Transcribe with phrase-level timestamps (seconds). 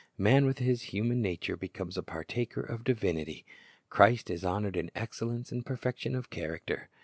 [0.17, 3.45] Man with his human nature becomes a partaker of divinity.
[3.91, 6.89] Christ is honored in excellence and perfection of character.